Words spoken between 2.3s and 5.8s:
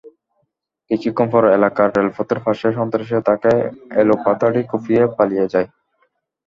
পাশে সন্ত্রাসীরা তাঁকে এলোপাতাড়ি কুপিয়ে পালিয়ে যায়।